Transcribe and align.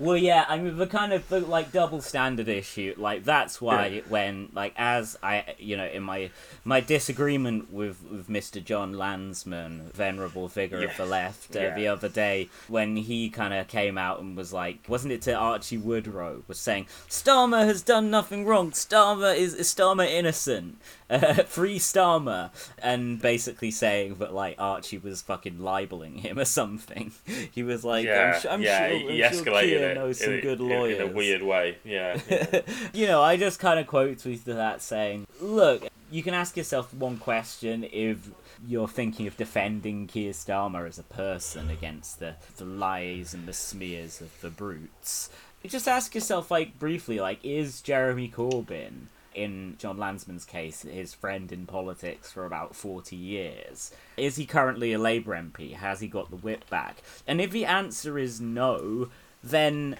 Well, 0.00 0.16
yeah, 0.16 0.46
I 0.48 0.56
mean 0.56 0.78
the 0.78 0.86
kind 0.86 1.12
of 1.12 1.28
the, 1.28 1.40
like 1.40 1.72
double 1.72 2.00
standard 2.00 2.48
issue. 2.48 2.94
Like 2.96 3.22
that's 3.22 3.60
why 3.60 3.86
Yeah. 3.86 4.00
when 4.08 4.48
like 4.54 4.72
as 4.76 5.18
I 5.22 5.54
you 5.58 5.76
know 5.76 5.86
in 5.86 6.02
my 6.02 6.30
my 6.64 6.80
disagreement 6.80 7.70
with 7.70 8.02
with 8.10 8.26
Mr. 8.28 8.64
Jon 8.64 8.94
Lansman, 8.94 9.92
venerable 9.92 10.48
figure 10.48 10.82
of 10.84 10.96
the 10.96 11.04
left, 11.04 11.54
uh, 11.54 11.60
Yeah. 11.60 11.74
the 11.74 11.88
other 11.88 12.08
day 12.08 12.48
when 12.66 12.96
he 12.96 13.28
kind 13.28 13.52
of 13.52 13.68
came 13.68 13.98
out 13.98 14.20
and 14.20 14.36
was 14.36 14.52
like, 14.54 14.78
wasn't 14.88 15.12
it 15.12 15.20
to 15.22 15.34
Archie 15.34 15.76
Woodrow 15.78 16.44
was 16.48 16.58
saying 16.58 16.86
Starmer 17.08 17.66
has 17.66 17.82
done 17.82 18.10
nothing 18.10 18.46
wrong. 18.46 18.70
Starmer 18.70 19.36
is, 19.36 19.52
is 19.54 19.72
Starmer 19.72 20.08
innocent. 20.08 20.78
Uh, 21.10 21.34
free 21.46 21.78
Starmer, 21.78 22.50
and 22.78 23.20
basically 23.20 23.70
saying 23.72 24.14
that 24.20 24.32
like 24.32 24.54
Archie 24.58 24.98
was 24.98 25.20
fucking 25.22 25.58
libeling 25.58 26.18
him 26.18 26.38
or 26.38 26.44
something. 26.44 27.12
He 27.52 27.62
was 27.64 27.84
like, 27.84 28.04
yeah, 28.06 28.32
I'm, 28.34 28.40
su- 28.40 28.48
I'm 28.48 28.62
yeah, 28.62 28.88
sure, 28.88 28.98
he 29.10 29.24
I'm 29.24 29.32
sure 29.32 29.42
escalated 29.44 29.80
it 29.80 29.94
knows 29.96 30.20
in, 30.20 30.24
some 30.24 30.34
a- 30.34 30.40
good 30.40 30.60
in- 30.60 30.68
lawyers. 30.68 31.00
in 31.00 31.08
a 31.08 31.12
weird 31.12 31.42
way. 31.42 31.78
Yeah, 31.84 32.20
yeah. 32.30 32.60
you 32.94 33.06
know, 33.06 33.22
I 33.22 33.36
just 33.36 33.58
kind 33.58 33.80
of 33.80 33.86
quote 33.86 34.18
tweeted 34.18 34.44
that 34.44 34.82
saying, 34.82 35.26
"Look, 35.40 35.88
you 36.10 36.22
can 36.22 36.32
ask 36.34 36.56
yourself 36.56 36.94
one 36.94 37.16
question 37.16 37.84
if 37.90 38.30
you're 38.66 38.88
thinking 38.88 39.26
of 39.26 39.36
defending 39.36 40.06
Keir 40.06 40.32
Starmer 40.32 40.86
as 40.86 40.98
a 40.98 41.02
person 41.02 41.70
against 41.70 42.20
the 42.20 42.34
the 42.56 42.64
lies 42.64 43.34
and 43.34 43.46
the 43.48 43.52
smears 43.52 44.20
of 44.20 44.40
the 44.42 44.50
brutes. 44.50 45.28
Just 45.66 45.88
ask 45.88 46.14
yourself, 46.14 46.50
like 46.50 46.78
briefly, 46.78 47.18
like 47.20 47.44
is 47.44 47.80
Jeremy 47.80 48.28
Corbyn?" 48.34 49.06
In 49.34 49.76
Jon 49.78 49.96
Lansman's 49.96 50.44
case, 50.44 50.82
his 50.82 51.14
friend 51.14 51.52
in 51.52 51.64
politics 51.66 52.32
for 52.32 52.46
about 52.46 52.74
40 52.74 53.14
years. 53.14 53.92
Is 54.16 54.36
he 54.36 54.44
currently 54.44 54.92
a 54.92 54.98
Labour 54.98 55.32
MP? 55.34 55.74
Has 55.74 56.00
he 56.00 56.08
got 56.08 56.30
the 56.30 56.36
whip 56.36 56.68
back? 56.68 57.02
And 57.26 57.40
if 57.40 57.50
the 57.52 57.64
answer 57.64 58.18
is 58.18 58.40
no, 58.40 59.08
then 59.42 59.96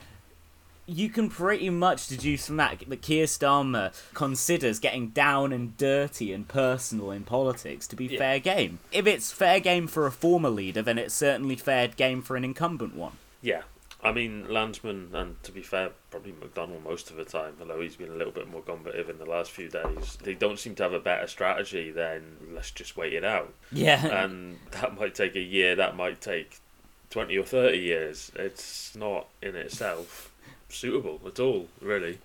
you 0.86 1.08
can 1.08 1.30
pretty 1.30 1.70
much 1.70 2.08
deduce 2.08 2.46
from 2.48 2.56
that 2.56 2.82
that 2.88 3.02
Keir 3.02 3.26
Starmer 3.26 3.92
considers 4.14 4.80
getting 4.80 5.10
down 5.10 5.52
and 5.52 5.76
dirty 5.76 6.32
and 6.32 6.48
personal 6.48 7.12
in 7.12 7.22
politics 7.22 7.86
to 7.86 7.94
be 7.94 8.06
Yeah. 8.06 8.18
fair 8.18 8.40
game. 8.40 8.80
If 8.90 9.06
it's 9.06 9.30
fair 9.30 9.60
game 9.60 9.86
for 9.86 10.06
a 10.06 10.10
former 10.10 10.50
leader, 10.50 10.82
then 10.82 10.98
it's 10.98 11.14
certainly 11.14 11.54
fair 11.54 11.86
game 11.86 12.22
for 12.22 12.34
an 12.36 12.42
incumbent 12.44 12.96
one. 12.96 13.12
Yeah. 13.40 13.62
I 14.02 14.12
mean, 14.12 14.46
Lansman, 14.48 15.12
and 15.12 15.42
to 15.42 15.52
be 15.52 15.62
fair, 15.62 15.90
probably 16.10 16.32
McDonnell 16.32 16.82
most 16.82 17.10
of 17.10 17.16
the 17.16 17.24
time, 17.24 17.54
although 17.60 17.80
he's 17.80 17.96
been 17.96 18.10
a 18.10 18.14
little 18.14 18.32
bit 18.32 18.50
more 18.50 18.62
combative 18.62 19.10
in 19.10 19.18
the 19.18 19.26
last 19.26 19.50
few 19.50 19.68
days, 19.68 20.16
they 20.22 20.34
don't 20.34 20.58
seem 20.58 20.74
to 20.76 20.82
have 20.82 20.94
a 20.94 21.00
better 21.00 21.26
strategy 21.26 21.90
than 21.90 22.36
let's 22.52 22.70
just 22.70 22.96
wait 22.96 23.12
it 23.12 23.24
out. 23.24 23.52
Yeah. 23.70 24.06
And 24.06 24.58
that 24.70 24.98
might 24.98 25.14
take 25.14 25.36
a 25.36 25.40
year, 25.40 25.76
that 25.76 25.96
might 25.96 26.20
take 26.20 26.60
20 27.10 27.36
or 27.36 27.44
30 27.44 27.78
years. 27.78 28.32
It's 28.34 28.96
not 28.96 29.28
in 29.42 29.54
itself 29.54 30.32
suitable 30.68 31.20
at 31.26 31.38
all, 31.40 31.68
really. 31.80 32.18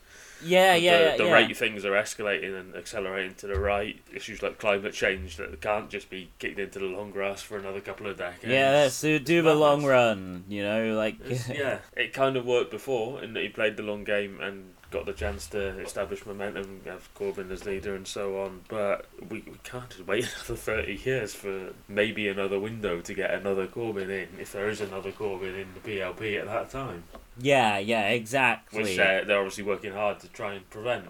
yeah, 0.43 0.75
yeah, 0.75 0.97
the, 0.97 1.03
yeah. 1.03 1.17
the 1.17 1.25
yeah. 1.25 1.33
rate 1.33 1.57
things 1.57 1.85
are 1.85 1.93
escalating 1.93 2.59
and 2.59 2.75
accelerating 2.75 3.35
to 3.35 3.47
the 3.47 3.59
right. 3.59 3.99
Issues 4.13 4.41
like 4.43 4.59
climate 4.59 4.93
change 4.93 5.37
that 5.37 5.59
can't 5.61 5.89
just 5.89 6.09
be 6.09 6.29
kicked 6.39 6.59
into 6.59 6.79
the 6.79 6.85
long 6.85 7.11
grass 7.11 7.41
for 7.41 7.57
another 7.57 7.81
couple 7.81 8.07
of 8.07 8.17
decades. 8.17 8.51
Yeah, 8.51 8.89
so 8.89 9.17
do 9.17 9.41
the 9.41 9.55
long 9.55 9.85
run, 9.85 10.43
you 10.47 10.63
know, 10.63 10.95
like 10.95 11.17
yeah, 11.49 11.79
it 11.95 12.13
kind 12.13 12.37
of 12.37 12.45
worked 12.45 12.71
before 12.71 13.23
in 13.23 13.33
that 13.33 13.43
he 13.43 13.49
played 13.49 13.77
the 13.77 13.83
long 13.83 14.03
game 14.03 14.39
and 14.41 14.75
got 14.95 15.05
the 15.05 15.13
chance 15.13 15.47
to 15.47 15.79
establish 15.79 16.25
momentum, 16.25 16.81
have 16.85 17.13
Corbyn 17.15 17.51
as 17.51 17.65
leader 17.65 17.95
and 17.95 18.07
so 18.07 18.41
on. 18.41 18.61
But 18.69 19.05
we, 19.29 19.41
we 19.41 19.57
can't 19.63 19.89
just 19.89 20.07
wait 20.07 20.23
another 20.35 20.55
30 20.55 21.01
years 21.03 21.33
for 21.33 21.73
maybe 21.87 22.29
another 22.29 22.59
window 22.59 23.01
to 23.01 23.13
get 23.13 23.33
another 23.33 23.67
Corbyn 23.67 24.09
in, 24.09 24.29
if 24.39 24.53
there 24.53 24.69
is 24.69 24.79
another 24.79 25.11
Corbyn 25.11 25.61
in 25.61 25.67
the 25.73 25.79
PLP 25.81 26.39
at 26.39 26.45
that 26.45 26.69
time. 26.69 27.03
Yeah, 27.39 27.77
yeah, 27.77 28.09
exactly. 28.09 28.83
Which 28.83 28.99
uh, 28.99 29.23
they're 29.25 29.39
obviously 29.39 29.63
working 29.63 29.93
hard 29.93 30.19
to 30.21 30.27
try 30.29 30.53
and 30.53 30.69
prevent. 30.69 31.05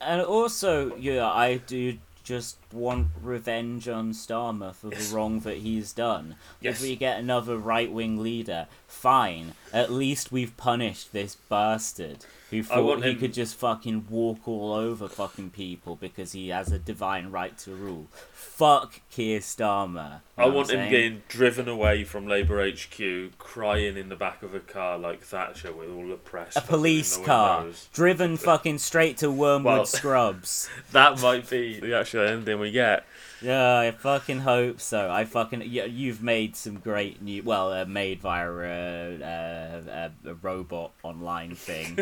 And 0.00 0.20
also, 0.22 0.94
yeah, 0.96 1.30
I 1.30 1.56
do 1.58 1.98
just 2.22 2.58
want 2.74 3.08
revenge 3.22 3.88
on 3.88 4.12
Starmer 4.12 4.74
for 4.74 4.90
Yes. 4.92 5.08
the 5.10 5.16
wrong 5.16 5.40
that 5.40 5.58
he's 5.58 5.92
done. 5.92 6.36
Yes. 6.60 6.76
If 6.76 6.82
we 6.82 6.96
get 6.96 7.18
another 7.18 7.56
right 7.56 7.90
wing 7.90 8.22
leader, 8.22 8.66
fine. 8.88 9.52
At 9.72 9.90
least 9.92 10.30
we've 10.32 10.56
punished 10.56 11.12
this 11.12 11.36
bastard 11.48 12.24
who 12.50 12.62
thought 12.62 13.02
he 13.02 13.10
him- 13.10 13.18
could 13.18 13.34
just 13.34 13.56
fucking 13.56 14.06
walk 14.08 14.46
all 14.46 14.72
over 14.72 15.08
fucking 15.08 15.50
people 15.50 15.96
because 15.96 16.32
he 16.32 16.48
has 16.48 16.70
a 16.70 16.78
divine 16.78 17.30
right 17.30 17.56
to 17.58 17.72
rule. 17.74 18.06
Fuck 18.32 19.00
Keir 19.10 19.40
Starmer. 19.40 20.20
I 20.38 20.46
want 20.46 20.70
him 20.70 20.88
getting 20.88 21.22
driven 21.28 21.66
away 21.68 22.04
from 22.04 22.28
Labour 22.28 22.60
HQ, 22.60 23.32
crying 23.38 23.96
in 23.96 24.08
the 24.08 24.14
back 24.16 24.42
of 24.44 24.54
a 24.54 24.60
car 24.60 24.96
like 24.98 25.22
Thatcher 25.22 25.72
with 25.72 25.90
all 25.90 26.06
the 26.08 26.14
press. 26.16 26.54
a 26.56 26.60
police 26.60 27.16
car 27.16 27.66
driven 27.92 28.36
fucking 28.36 28.78
straight 28.78 29.16
to 29.18 29.30
Wormwood 29.30 29.64
Well- 29.64 29.86
Scrubs. 29.86 30.68
That 30.92 31.20
might 31.20 31.50
be 31.50 31.80
the 31.80 31.98
actual 31.98 32.26
ending 32.28 32.60
we 32.64 32.70
get. 32.70 33.04
Yeah, 33.44 33.78
I 33.78 33.90
fucking 33.90 34.40
hope 34.40 34.80
so. 34.80 35.10
I 35.10 35.24
fucking 35.26 35.64
yeah, 35.66 35.84
you've 35.84 36.22
made 36.22 36.56
some 36.56 36.76
great 36.78 37.20
new 37.20 37.42
well, 37.42 37.72
uh, 37.72 37.84
made 37.84 38.20
via 38.20 38.50
a, 38.50 40.10
a, 40.24 40.34
robot 40.40 40.92
online 41.02 41.54
thing, 41.54 41.98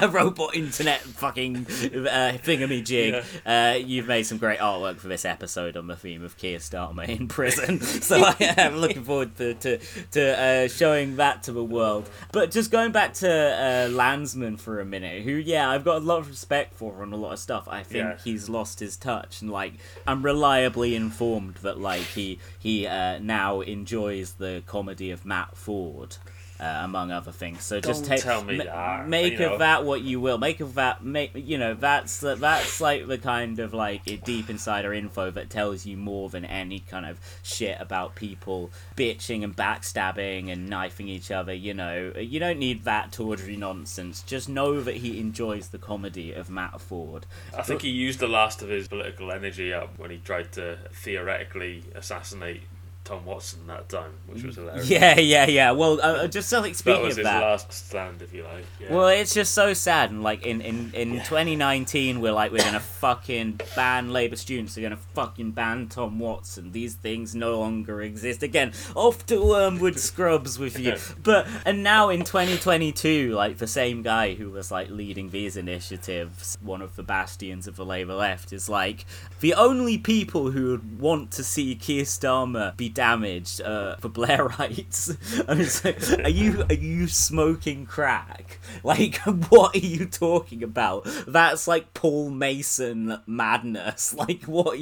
a 0.00 0.08
robot 0.12 0.54
internet 0.54 1.00
fucking 1.00 1.56
uh, 1.66 2.38
thingamajig. 2.44 3.24
Uh, 3.44 3.76
you've 3.78 4.06
made 4.06 4.22
some 4.24 4.38
great 4.38 4.60
artwork 4.60 4.98
for 4.98 5.08
this 5.08 5.24
episode 5.24 5.76
on 5.76 5.88
the 5.88 5.96
theme 5.96 6.22
of 6.22 6.36
Keir 6.36 6.58
Starmer 6.58 7.08
in 7.08 7.26
prison. 7.38 7.80
so 7.80 8.22
I 8.22 8.36
am 8.56 8.76
looking 8.76 9.02
forward 9.02 9.36
to 9.38 9.54
to, 9.54 9.78
to 10.12 10.40
uh, 10.40 10.68
showing 10.68 11.16
that 11.16 11.42
to 11.44 11.52
the 11.52 11.64
world. 11.64 12.08
But 12.32 12.52
just 12.52 12.70
going 12.70 12.92
back 12.92 13.14
to 13.14 13.28
uh, 13.28 13.88
Lansman 13.88 14.58
for 14.60 14.78
a 14.78 14.84
minute, 14.84 15.24
who 15.24 15.32
yeah, 15.32 15.68
I've 15.68 15.84
got 15.84 15.96
a 15.96 16.04
lot 16.04 16.20
of 16.20 16.28
respect 16.28 16.74
for 16.74 17.02
on 17.02 17.12
a 17.12 17.16
lot 17.16 17.32
of 17.32 17.38
stuff. 17.40 17.66
I 17.68 17.82
think 17.82 18.04
Yeah. 18.04 18.18
he's 18.22 18.48
lost 18.48 18.78
his 18.78 18.96
touch 18.96 19.42
and 19.42 19.50
like 19.50 19.72
I'm 20.06 20.22
reliably 20.44 20.94
informed 20.94 21.54
that 21.62 21.80
like 21.80 22.02
he 22.02 22.38
he 22.58 22.86
uh, 22.86 23.18
now 23.18 23.62
enjoys 23.62 24.34
the 24.34 24.62
comedy 24.66 25.10
of 25.10 25.24
Matt 25.24 25.56
Forde. 25.56 26.18
Uh, 26.60 26.82
among 26.84 27.10
other 27.10 27.32
things, 27.32 27.64
so 27.64 27.80
just 27.80 28.02
Don't 28.04 28.10
take 28.10 28.22
tell 28.22 28.44
me 28.44 28.58
ma- 28.58 28.64
that, 28.64 29.08
make 29.08 29.32
you 29.32 29.38
know. 29.40 29.54
of 29.54 29.58
that 29.58 29.84
what 29.84 30.02
you 30.02 30.20
will. 30.20 30.38
Make 30.38 30.60
of 30.60 30.74
that, 30.74 31.04
make 31.04 31.32
you 31.34 31.58
know 31.58 31.74
that's 31.74 32.20
the- 32.20 32.36
that's 32.36 32.80
like 32.80 33.08
the 33.08 33.18
kind 33.18 33.58
of 33.58 33.74
like 33.74 34.04
deep 34.24 34.48
insider 34.48 34.94
info 34.94 35.32
that 35.32 35.50
tells 35.50 35.84
you 35.84 35.96
more 35.96 36.30
than 36.30 36.44
any 36.44 36.78
kind 36.78 37.06
of 37.06 37.18
shit 37.42 37.76
about 37.80 38.14
people 38.14 38.70
bitching 38.96 39.42
and 39.42 39.56
backstabbing 39.56 40.48
and 40.48 40.68
knifing 40.70 41.08
each 41.08 41.32
other. 41.32 41.52
You 41.52 41.74
know, 41.74 42.12
you 42.16 42.38
don't 42.38 42.60
need 42.60 42.84
that 42.84 43.10
tawdry 43.10 43.56
nonsense. 43.56 44.22
Just 44.22 44.48
know 44.48 44.80
that 44.80 44.98
he 44.98 45.18
enjoys 45.18 45.68
the 45.70 45.78
comedy 45.78 46.32
of 46.32 46.50
Matt 46.50 46.74
Forde. 46.80 47.24
I 47.58 47.62
think 47.62 47.82
he 47.82 47.90
used 47.90 48.20
the 48.20 48.28
last 48.28 48.62
of 48.62 48.68
his 48.68 48.86
political 48.86 49.32
energy 49.32 49.72
up 49.72 49.98
when 49.98 50.12
he 50.12 50.18
tried 50.18 50.52
to 50.52 50.78
theoretically 50.92 51.82
assassinate 51.96 52.62
Tom 53.04 53.26
Watson 53.26 53.66
that 53.66 53.88
time, 53.90 54.12
which 54.26 54.42
was 54.42 54.56
hilarious. 54.56 54.88
Yeah, 54.88 55.18
yeah, 55.20 55.46
yeah. 55.46 55.70
Well, 55.72 56.00
uh, 56.02 56.26
just 56.26 56.48
something. 56.48 56.72
Speaking 56.72 57.02
that 57.02 57.06
was 57.06 57.12
of 57.14 57.18
his 57.18 57.24
that, 57.24 57.42
last 57.42 57.70
stand, 57.72 58.22
if 58.22 58.32
you 58.32 58.44
like. 58.44 58.64
Yeah. 58.80 58.94
Well, 58.94 59.08
it's 59.08 59.34
just 59.34 59.52
so 59.52 59.74
sad, 59.74 60.10
and 60.10 60.22
like 60.22 60.46
in 60.46 60.62
in 60.62 60.90
in 60.94 61.14
Yeah. 61.14 61.22
2019, 61.24 62.22
we're 62.22 62.32
like 62.32 62.50
we're 62.50 62.64
gonna 62.64 62.80
fucking 62.80 63.60
ban 63.76 64.10
Labour 64.10 64.36
students. 64.36 64.74
We're 64.76 64.84
gonna 64.84 65.00
fucking 65.14 65.50
ban 65.52 65.88
Tom 65.88 66.18
Watson. 66.18 66.72
These 66.72 66.94
things 66.94 67.34
no 67.34 67.60
longer 67.60 68.00
exist. 68.00 68.42
Again, 68.42 68.72
off 68.94 69.26
to 69.26 69.36
Wormwood 69.44 69.98
Scrubs 69.98 70.58
with 70.58 70.78
you. 70.78 70.96
But 71.22 71.46
and 71.66 71.82
now 71.82 72.08
in 72.08 72.24
2022, 72.24 73.32
like 73.34 73.58
the 73.58 73.66
same 73.66 74.00
guy 74.00 74.32
who 74.34 74.50
was 74.50 74.70
like 74.70 74.88
leading 74.88 75.28
these 75.28 75.58
initiatives, 75.58 76.56
one 76.62 76.80
of 76.80 76.96
the 76.96 77.02
bastions 77.02 77.66
of 77.66 77.76
the 77.76 77.84
Labour 77.84 78.14
left, 78.14 78.50
is 78.52 78.68
like 78.70 79.04
the 79.40 79.52
only 79.52 79.98
people 79.98 80.50
who 80.52 80.70
would 80.70 80.98
want 81.00 81.30
to 81.32 81.44
see 81.44 81.74
Keir 81.74 82.04
Starmer 82.04 82.74
be 82.78 82.93
damaged 82.94 83.60
uh, 83.60 83.96
for 83.96 84.08
Blairites. 84.08 85.44
I 85.48 85.54
was 85.54 85.84
like, 85.84 86.24
are 86.24 86.30
you 86.30 86.64
are 86.68 86.74
you 86.74 87.08
smoking 87.08 87.86
crack? 87.86 88.58
Like, 88.82 89.16
what 89.48 89.74
are 89.74 89.78
you 89.78 90.04
talking 90.04 90.62
about? 90.62 91.06
That's 91.26 91.66
like 91.66 91.94
Paul 91.94 92.30
Mason 92.30 93.18
madness. 93.26 94.14
Like, 94.14 94.42
what 94.44 94.78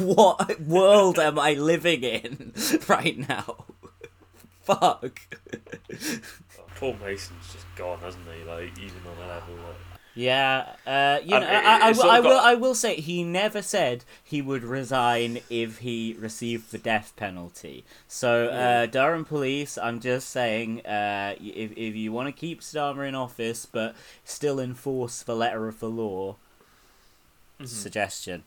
what 0.00 0.60
world 0.60 1.18
am 1.18 1.38
I 1.38 1.52
living 1.54 2.02
in 2.02 2.52
right 2.88 3.16
now? 3.28 3.66
Fuck. 4.62 5.20
Paul 6.76 6.96
Mason's 7.04 7.52
just 7.52 7.66
gone, 7.76 7.98
hasn't 8.00 8.24
he? 8.36 8.44
Like 8.44 8.76
even 8.78 9.00
on 9.06 9.24
a 9.24 9.28
level. 9.28 9.54
Like, 9.54 9.97
Yeah, 10.20 10.74
uh, 10.84 11.20
you 11.24 11.36
Um, 11.36 11.42
know, 11.42 11.48
it- 11.48 11.64
I, 11.64 11.88
I, 11.88 11.92
will, 11.92 12.10
I 12.10 12.18
of 12.18 12.24
will. 12.24 12.38
I 12.40 12.54
will 12.54 12.74
say 12.74 12.96
he 12.96 13.22
never 13.22 13.62
said 13.62 14.04
he 14.24 14.42
would 14.42 14.64
resign 14.64 15.38
if 15.48 15.78
he 15.78 16.16
received 16.18 16.72
the 16.72 16.78
death 16.78 17.12
penalty. 17.14 17.84
So, 18.08 18.46
uh, 18.48 18.86
Durham 18.86 19.24
Police, 19.24 19.78
I'm 19.78 20.00
just 20.00 20.28
saying, 20.30 20.84
uh, 20.84 21.36
if 21.40 21.70
if 21.76 21.94
you 21.94 22.10
want 22.12 22.26
to 22.26 22.32
keep 22.32 22.62
Starmer 22.62 23.06
in 23.06 23.14
office 23.14 23.64
but 23.64 23.94
still 24.24 24.58
enforce 24.58 25.22
the 25.22 25.36
letter 25.36 25.68
of 25.68 25.78
the 25.78 25.88
law, 25.90 26.34
Mm-hmm. 27.60 27.66
suggestion. 27.66 28.42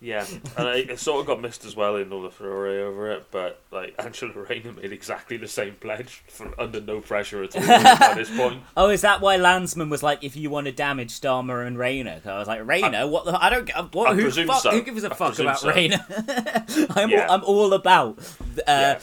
Yeah, 0.00 0.26
and 0.56 0.68
I, 0.68 0.76
it 0.76 0.98
sort 0.98 1.20
of 1.20 1.26
got 1.26 1.40
missed 1.40 1.64
as 1.64 1.74
well 1.76 1.96
in 1.96 2.12
all 2.12 2.22
the 2.22 2.30
furore 2.30 2.66
over 2.68 3.10
it, 3.12 3.26
but 3.30 3.60
like 3.70 3.94
Angela 3.98 4.32
Rayner 4.32 4.72
made 4.72 4.92
exactly 4.92 5.36
the 5.36 5.48
same 5.48 5.74
pledge 5.74 6.22
for 6.28 6.52
under 6.60 6.80
no 6.80 7.00
pressure 7.00 7.42
at 7.42 7.56
all 7.56 7.62
at 7.62 8.14
this 8.16 8.34
point. 8.36 8.62
Oh, 8.76 8.90
is 8.90 9.00
that 9.02 9.20
why 9.20 9.36
Lansman 9.38 9.88
was 9.88 10.02
like, 10.02 10.22
if 10.22 10.36
you 10.36 10.50
want 10.50 10.66
to 10.66 10.72
damage 10.72 11.18
Starmer 11.18 11.66
and 11.66 11.78
Rayner? 11.78 12.20
I 12.26 12.38
was 12.38 12.48
like, 12.48 12.66
Rayner, 12.66 13.06
what 13.06 13.24
the? 13.24 13.42
I 13.42 13.48
don't. 13.50 13.94
What? 13.94 14.10
I 14.10 14.14
who, 14.14 14.30
fuck, 14.30 14.60
so. 14.62 14.70
who 14.70 14.82
gives 14.82 15.02
a 15.04 15.10
I 15.10 15.14
fuck 15.14 15.38
about 15.38 15.60
so. 15.60 15.70
Rayner? 15.72 16.04
I'm, 16.90 17.10
Yeah. 17.10 17.26
all, 17.26 17.34
I'm 17.34 17.44
all 17.44 17.72
about. 17.72 18.18
Uh. 18.66 18.98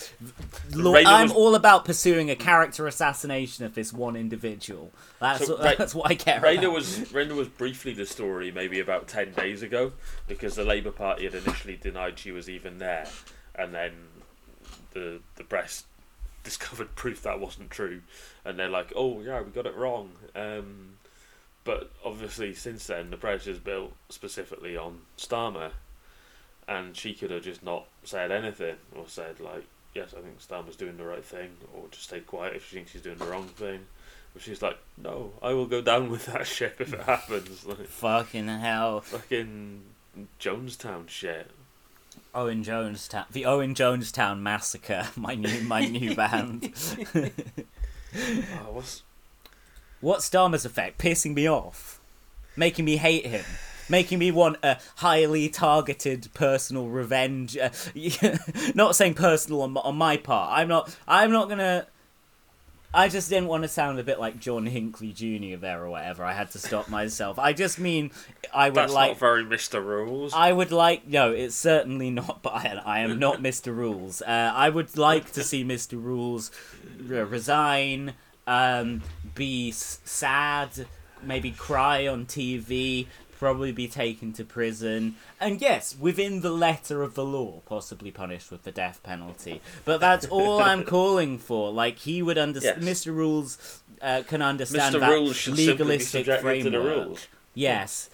Lo- 0.74 0.96
I'm 0.96 1.24
was- 1.30 1.32
all 1.32 1.56
about 1.56 1.86
pursuing 1.86 2.30
a 2.30 2.36
character 2.36 2.88
assassination 2.88 3.66
of 3.66 3.76
this 3.76 3.92
one 3.94 4.16
individual. 4.16 4.92
That's 5.20 5.46
So, 5.48 5.58
Ra- 5.58 5.74
that's 5.78 5.94
what 5.96 6.10
I 6.12 6.16
care 6.16 6.40
Rayner 6.42 6.64
about. 6.68 6.74
was 6.74 7.14
Rayner 7.14 7.36
was 7.36 7.48
briefly 7.48 7.94
the 7.94 8.06
story 8.06 8.52
maybe 8.52 8.80
about 8.80 9.08
ten 9.08 9.34
days 9.34 9.62
ago 9.62 9.94
because 10.28 10.56
the 10.56 10.64
Labour 10.66 10.92
Party 10.92 11.26
had 11.26 11.36
initially 11.36 11.76
denied 11.78 12.20
she 12.20 12.32
was 12.32 12.50
even 12.50 12.80
there, 12.80 13.08
and 13.56 13.74
then 13.74 13.92
the 14.94 15.20
the 15.36 15.44
press 15.44 15.84
discovered 16.44 16.96
proof 16.96 17.22
that 17.24 17.40
wasn't 17.40 17.70
true, 17.72 18.02
and 18.44 18.58
they're 18.60 18.70
like, 18.70 18.92
oh 18.96 19.22
yeah, 19.22 19.42
we 19.42 19.52
got 19.52 19.66
it 19.66 19.76
wrong. 19.76 20.12
Um, 20.36 20.96
but 21.64 21.92
obviously, 22.04 22.54
since 22.54 22.88
then, 22.88 23.10
the 23.10 23.16
press 23.18 23.48
is 23.48 23.58
built 23.60 23.94
specifically 24.10 24.76
on 24.76 25.00
Starmer, 25.18 25.72
and 26.68 26.95
she 26.95 27.13
could 27.13 27.31
have 27.31 27.44
just 27.44 27.63
not 27.63 27.86
said 28.04 28.31
anything 28.31 28.75
or 28.95 29.06
said 29.07 29.39
like, 29.39 29.63
yes, 29.94 30.13
I 30.18 30.21
think 30.21 30.39
Starmer's 30.42 30.75
doing 30.75 30.98
the 30.98 31.04
right 31.06 31.24
thing, 31.24 31.50
or 31.75 31.83
just 31.92 32.04
stay 32.06 32.19
quiet 32.21 32.56
if 32.56 32.68
she 32.68 32.75
thinks 32.77 32.92
she's 32.92 33.01
doing 33.01 33.18
the 33.18 33.25
wrong 33.25 33.48
thing. 33.48 33.86
But 34.33 34.42
she's 34.42 34.62
like, 34.63 34.77
no, 34.98 35.31
I 35.44 35.54
will 35.54 35.68
go 35.68 35.81
down 35.81 36.10
with 36.10 36.25
that 36.25 36.48
ship 36.56 36.81
if 36.81 36.94
it 36.94 37.01
happens. 37.06 37.65
Like 37.65 37.86
Fucking 37.88 38.48
hell. 38.48 39.01
fucking 39.01 39.81
Jonestown 40.39 41.07
shit. 41.07 41.51
Owen 42.36 42.63
Jonestown, 42.63 43.25
the 43.31 43.45
Owen 43.45 43.75
Jonestown 43.75 44.39
Massacre, 44.39 45.07
my 45.16 45.36
new 45.36 45.62
my 45.62 45.86
new 45.86 46.16
band. 46.16 46.74
Oh, 47.16 48.71
what's 48.71 49.04
What's 50.01 50.30
Dharma's 50.30 50.66
effect? 50.66 50.98
Pissing 51.00 51.33
me 51.33 51.48
off, 51.48 52.00
making 52.57 52.86
me 52.86 52.98
hate 52.98 53.25
him, 53.25 53.45
making 53.89 54.19
me 54.19 54.31
want 54.31 54.57
a 54.63 54.77
highly 54.97 55.50
targeted 55.50 56.30
personal 56.33 56.88
revenge. 56.88 57.57
Uh, 57.57 57.69
not 58.75 58.95
saying 58.95 59.13
personal 59.15 59.62
on, 59.62 59.71
my- 59.71 59.81
on 59.81 59.95
my 59.95 60.18
part. 60.18 60.57
I'm 60.57 60.68
not. 60.68 60.95
I'm 61.07 61.31
not 61.31 61.50
gonna. 61.50 61.88
I 62.95 63.07
just 63.09 63.27
didn't 63.27 63.47
want 63.47 63.63
to 63.63 63.68
sound 63.68 63.97
a 63.97 64.03
bit 64.03 64.19
like 64.19 64.39
John 64.39 64.68
Hinckley 64.68 65.12
Jr. 65.13 65.57
there 65.59 65.83
or 65.83 65.89
whatever. 65.89 66.24
I 66.24 66.33
had 66.33 66.51
to 66.51 66.59
stop 66.59 66.89
myself. 66.89 67.39
I 67.39 67.51
just 67.51 67.80
mean 67.80 68.12
I 68.53 68.69
would 68.69 68.75
that's 68.75 68.94
like. 68.94 69.12
not 69.13 69.19
very 69.19 69.44
Mr. 69.44 69.83
Rules. 69.83 70.31
I 70.35 70.51
would 70.51 70.71
like 70.71 71.07
no, 71.07 71.31
it's 71.31 71.56
certainly 71.56 72.12
not. 72.12 72.39
But 72.44 72.53
I, 72.53 72.81
I 72.85 73.00
am 73.00 73.18
not 73.18 73.39
Mr. 73.41 73.75
Rules. 73.75 74.21
Uh, 74.21 74.51
I 74.53 74.69
would 74.69 74.95
like 74.95 75.31
to 75.31 75.44
see 75.44 75.63
Mr. 75.65 75.94
Rules 75.94 76.51
re- 77.00 77.24
resign, 77.24 78.13
um, 78.45 79.01
be 79.33 79.69
s- 79.69 80.00
sad, 80.06 80.85
maybe 81.24 81.50
cry 81.50 82.06
on 82.07 82.27
TV, 82.27 83.07
probably 83.39 83.71
be 83.71 83.88
taken 83.88 84.33
to 84.33 84.44
prison, 84.44 85.15
and 85.39 85.62
yes, 85.62 85.95
within 86.00 86.41
the 86.41 86.51
letter 86.51 87.03
of 87.03 87.15
the 87.15 87.25
law, 87.25 87.62
possibly 87.65 88.12
punished 88.12 88.51
with 88.51 88.63
the 88.63 88.71
death 88.71 89.01
penalty. 89.03 89.62
But 89.85 90.00
that's 90.00 90.25
all 90.27 90.62
I'm 90.62 90.83
calling 90.97 91.38
for. 91.38 91.71
Like 91.71 92.00
he 92.00 92.21
would 92.21 92.38
understand. 92.38 92.83
Yes. 92.83 93.03
Mr. 93.06 93.15
Rules 93.15 93.81
uh, 94.01 94.24
can 94.27 94.41
understand 94.41 94.95
Mr. 94.95 95.00
that 95.00 95.12
Rules 95.12 95.47
legalistic 95.47 96.25
subjected 96.25 96.63
to 96.63 96.69
the 96.69 96.77
framework. 96.77 97.07
rules. 97.07 97.27
Yes, 97.56 97.94